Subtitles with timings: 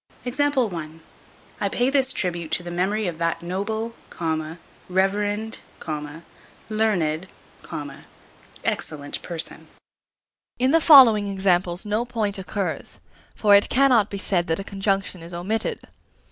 [0.33, 3.93] I pay this tribute to the memory of that noble,
[4.89, 5.59] reverend,
[6.69, 7.27] learned,
[8.63, 9.67] excellent person.
[10.57, 12.97] In the following examples no point occurs;
[13.35, 15.83] for it cannot be said that a conjunction is omitted.